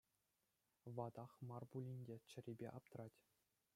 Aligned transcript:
Ватах 0.95 1.31
мар 1.49 1.63
пулин 1.71 1.99
те, 2.07 2.15
чӗрипе 2.29 2.67
аптрать. 2.77 3.19